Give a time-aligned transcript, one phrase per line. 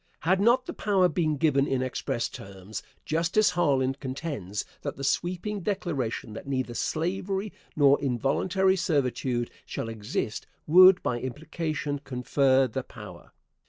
[0.21, 5.59] Had not the power been given in express terms, Justice Harlan contends that the sweeping
[5.61, 13.31] declaration that neither slavery nor involuntary servitude shall exist would by implication confer the power.